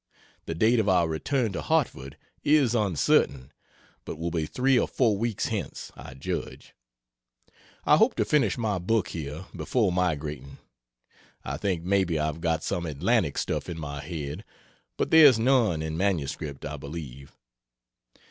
The 0.47 0.55
date 0.55 0.79
of 0.79 0.89
our 0.89 1.07
return 1.07 1.51
to 1.53 1.61
Hartford 1.61 2.17
is 2.43 2.73
uncertain, 2.73 3.51
but 4.03 4.15
will 4.17 4.31
be 4.31 4.47
three 4.47 4.79
or 4.79 4.87
four 4.87 5.15
weeks 5.15 5.49
hence, 5.49 5.91
I 5.95 6.15
judge. 6.15 6.73
I 7.85 7.97
hope 7.97 8.15
to 8.15 8.25
finish 8.25 8.57
my 8.57 8.79
book 8.79 9.09
here 9.09 9.45
before 9.55 9.91
migrating. 9.91 10.57
I 11.45 11.57
think 11.57 11.83
maybe 11.83 12.17
I've 12.17 12.41
got 12.41 12.63
some 12.63 12.87
Atlantic 12.87 13.37
stuff 13.37 13.69
in 13.69 13.79
my 13.79 14.01
head, 14.01 14.43
but 14.97 15.11
there's 15.11 15.37
none 15.37 15.83
in 15.83 15.97
MS, 15.97 16.35
I 16.67 16.77
believe. 16.77 17.37